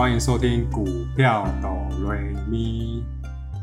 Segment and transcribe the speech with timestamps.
[0.00, 0.82] 欢迎收听股
[1.14, 3.04] 票哆瑞咪。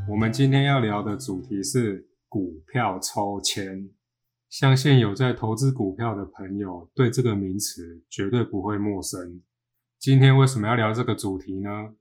[0.08, 3.90] 我们今天要聊的主题是股票抽签。
[4.48, 9.42] 相信有在投资股票的朋友，对这个名词绝对不会陌生。
[9.98, 11.96] 今天为什么要聊这个主题呢？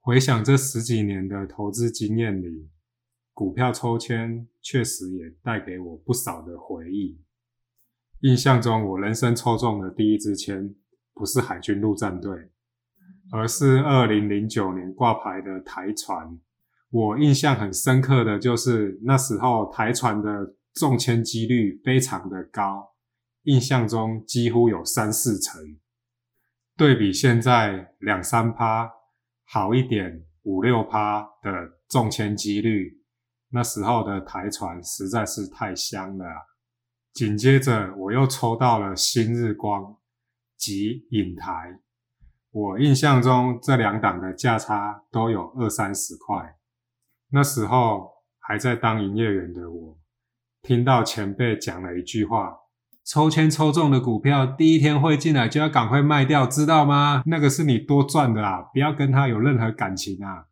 [0.00, 2.68] 回想这十几年的投资经验里，
[3.32, 7.18] 股票抽签确实也带给我不少的回忆。
[8.20, 10.74] 印象中，我人生抽中的第一支签，
[11.14, 12.50] 不是海军陆战队，
[13.32, 16.38] 而是二零零九年挂牌的台船。
[16.90, 22.94] 我印象很深刻的就是那时候台船的中签几率非常的高，
[23.42, 25.60] 印象中几乎有三四成。
[26.76, 28.90] 对比现在两三趴
[29.44, 31.50] 好一点五六趴的
[31.88, 33.00] 中签几率，
[33.50, 36.24] 那时候的台船实在是太香了。
[37.12, 39.96] 紧接着，我又抽到了新日光
[40.56, 41.80] 及影台。
[42.50, 46.56] 我印象中这两档的价差都有二三十块。
[47.30, 49.98] 那时候还在当营业员的我，
[50.62, 52.56] 听到前辈讲了一句话
[53.06, 57.22] ：“抽签抽中的股票，第一天会进来就要赶快卖掉，知道吗？
[57.26, 60.46] 那个是你多赚的啦，不要跟他有任何感情啊。”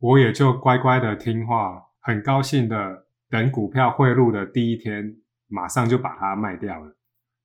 [0.00, 5.16] 我也就乖乖的听话，很高兴的等股票汇入的第一天。
[5.46, 6.96] 马上就把它卖掉了。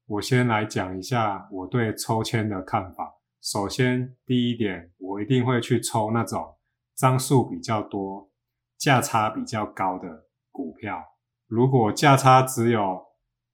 [0.08, 3.19] 我先来讲一下我对抽签的看法。
[3.42, 6.58] 首先，第一点，我一定会去抽那种
[6.96, 8.30] 张数比较多、
[8.78, 11.04] 价差比较高的股票。
[11.48, 13.02] 如果价差只有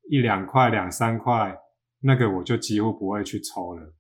[0.10, 1.58] 一两块、两三块，
[2.02, 3.94] 那个我就几乎不会去抽了。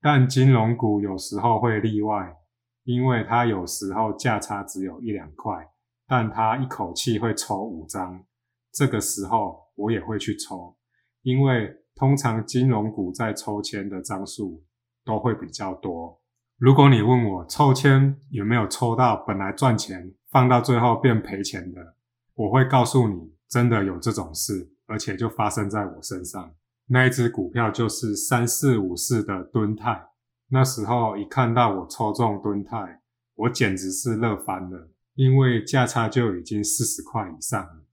[0.00, 2.36] 但金融股有时候会例外，
[2.84, 5.68] 因为它有时候价差只有一两块，
[6.06, 8.24] 但它一口气会抽五张，
[8.72, 9.64] 这个时候。
[9.76, 10.76] 我也会去抽，
[11.22, 14.62] 因为通常金融股在抽签的张数
[15.04, 16.20] 都会比较多。
[16.58, 21.96] 如果你问我抽签有没有抽到本来赚钱放到最后变赔钱的，
[22.34, 26.52] 我会告诉你，真的有这种事，而且就发生在我身上。
[26.86, 30.08] 那一只股票就是三四五四的敦泰，
[30.48, 33.00] 那时候一看到我抽中敦泰，
[33.34, 37.84] 我简直是乐翻了，因为价差就已经四十块以上了。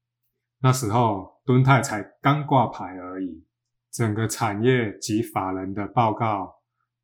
[0.62, 1.32] 那时候。
[1.44, 3.44] 敦泰才刚挂牌而已，
[3.92, 6.61] 整个产业及法人的报告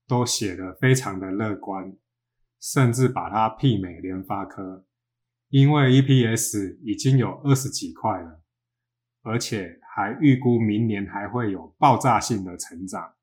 [0.08, 1.96] 都写得非常的乐观，
[2.62, 4.86] 甚至把它媲美联发科，
[5.50, 8.42] 因为 EPS 已经有二十几块了，
[9.24, 13.14] 而且还预估明年还会有爆炸性的成长。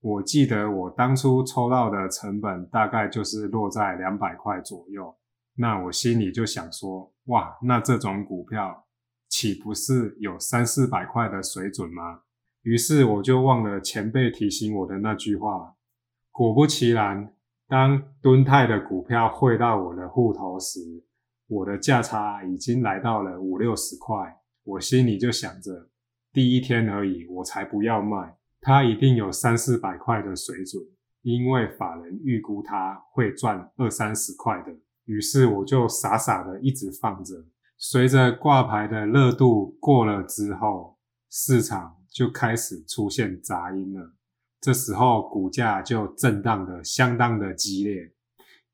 [0.00, 5.16] 我记得我当初抽到的成本大概就是落在两百块左右，
[5.54, 8.84] 那我心里就想说，哇，那这种股票。
[9.28, 12.22] 岂不是有三四百块的水准吗？
[12.62, 15.75] 于是我就忘了前辈提醒我的那句话。
[16.36, 17.32] 果不其然，
[17.66, 20.80] 当敦泰的股票汇到我的户头时，
[21.46, 24.36] 我的价差已经来到了五六十块。
[24.62, 25.88] 我心里就想着，
[26.34, 30.84] 第一天而已，我才不要卖，它一定有三四百块的水准，
[31.22, 34.70] 因为法人预估它会赚二三十块的。
[35.06, 37.34] 于是我就傻傻的一直放着。
[37.78, 40.98] 随着挂牌的热度过了之后，
[41.30, 44.12] 市场就开始出现杂音了。
[44.66, 48.10] 这时候股价就震荡的相当的激烈，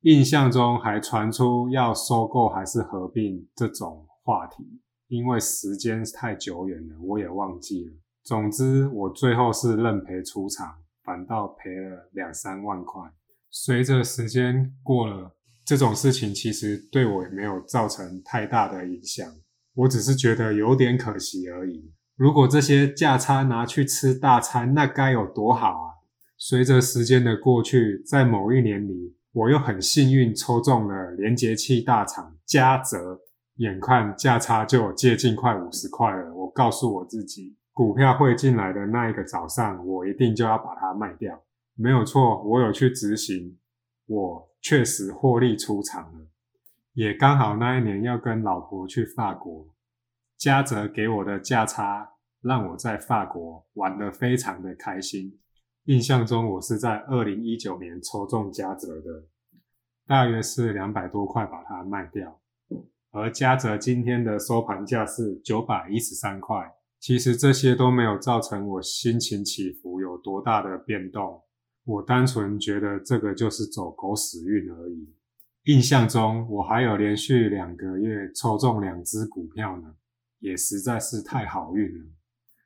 [0.05, 7.93] 印象中还传出要收购还是合并这种话题，因为时间太久远了，我也忘记了。
[8.25, 13.03] 总之，我最后是认赔出场，反倒赔了两三万块。
[13.51, 15.37] 随着时间过了。
[15.63, 19.31] 这种事情其实对我也没有造成太大的影响，
[19.75, 21.93] 我只是觉得有点可惜而已。
[22.17, 25.89] 如果这些价差拿去吃大餐，那该有多好啊！
[26.37, 33.21] 随着时间的过去，在某一年里，我又很幸运抽中了连接器大厂嘉泽，
[33.57, 41.43] 眼看价差就接近快五十块了，我告诉我自己，股票会进来的那一个早上，我一定就要把它卖掉。
[41.75, 43.59] 没有错，我有去执行，
[44.07, 44.53] 我。
[44.65, 46.29] 确实获利出场了，
[46.93, 49.67] 也刚好那一年要跟老婆去法国，
[50.39, 52.12] 嘉泽给我的价差
[52.43, 55.39] 让我在法国玩得非常的开心。
[55.85, 59.25] 印象中我是在二零一九年抽中嘉泽的，
[60.07, 62.41] 大约是两百多块把它卖掉，
[63.11, 66.75] 而嘉泽今天的收盘价是九百一十三块。
[67.01, 71.43] 其实这些都没有造成我心情起伏有多大的变动。
[71.85, 75.13] 我单纯觉得这个就是走狗屎运而已。
[75.65, 79.95] 印象中我还有连续两个月抽中两只股票呢，
[80.39, 82.05] 也实在是太好运了。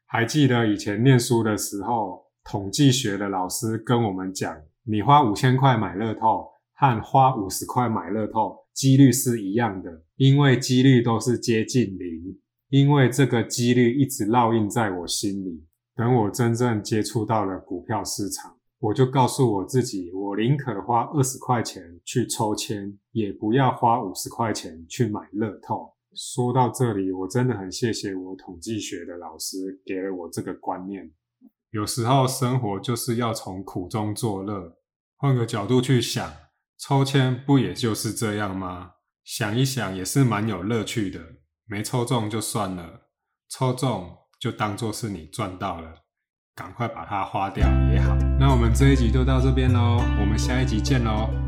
[0.07, 12.39] 还记得以前念书的时候，统计学的老师跟我们讲，你花五千块买乐透，和花五十块买乐透几率是一样的，因为几率都是接近零。
[12.69, 15.65] 因为这个几率一直烙印在我心里。
[15.95, 25.96] 等我真正接触到了股票市场，我就告诉我自己，我宁可花二十块钱去抽签，也不要花五十块钱去买乐透。
[26.17, 31.13] 说到这里，我真的很谢谢我统计学的老师给了我这个观念。
[31.71, 34.79] 有时候生活就是要从苦中作乐。
[35.19, 36.31] 换个角度去想，
[36.79, 38.93] 抽签不也就是这样吗？
[39.25, 41.21] 想一想也是蛮有乐趣的。
[41.67, 43.09] 没抽中就算了，
[43.49, 45.93] 抽中就当做是你赚到了，
[46.55, 48.17] 赶快把它花掉也好。
[48.39, 51.46] 那我们这一集就到这边喽，我们下一集见喽。